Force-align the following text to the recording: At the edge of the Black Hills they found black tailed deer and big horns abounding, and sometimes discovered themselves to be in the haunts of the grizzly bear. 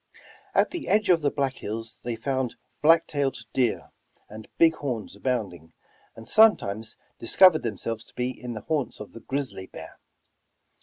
At 0.55 0.71
the 0.71 0.87
edge 0.87 1.09
of 1.11 1.21
the 1.21 1.29
Black 1.29 1.53
Hills 1.57 2.01
they 2.03 2.15
found 2.15 2.55
black 2.81 3.05
tailed 3.05 3.37
deer 3.53 3.91
and 4.29 4.47
big 4.57 4.73
horns 4.77 5.15
abounding, 5.15 5.73
and 6.15 6.27
sometimes 6.27 6.95
discovered 7.19 7.61
themselves 7.61 8.03
to 8.05 8.15
be 8.15 8.31
in 8.31 8.55
the 8.55 8.61
haunts 8.61 8.99
of 8.99 9.13
the 9.13 9.19
grizzly 9.21 9.67
bear. 9.67 9.99